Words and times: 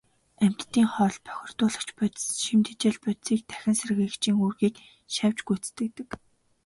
Амьтдын 0.43 0.87
хоол, 0.93 1.15
бохирдуулагч 1.25 1.89
бодис, 1.97 2.25
шим 2.43 2.59
тэжээлт 2.65 3.01
бодисыг 3.03 3.41
дахин 3.47 3.75
сэргээгчийн 3.79 4.37
үүргийг 4.43 4.75
шавж 5.15 5.37
гүйцэтгэдэг. 5.47 6.09